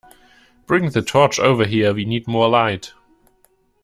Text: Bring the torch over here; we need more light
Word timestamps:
Bring 0.65 0.89
the 0.89 1.03
torch 1.03 1.39
over 1.39 1.63
here; 1.65 1.93
we 1.93 2.05
need 2.05 2.27
more 2.27 2.49
light 2.49 2.93